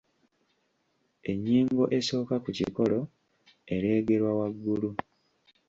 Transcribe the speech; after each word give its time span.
Ennyingo 1.31 1.83
esooka 1.97 2.35
ku 2.43 2.49
kikolo 2.57 2.99
ereegerwa 3.75 4.31
waggulu. 4.39 4.89